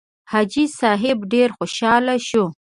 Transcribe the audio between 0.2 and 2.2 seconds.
حاجي صیب ډېر خوشاله